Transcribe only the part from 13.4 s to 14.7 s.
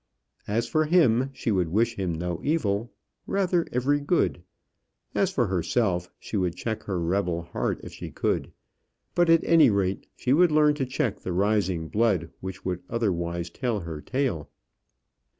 tell her tale.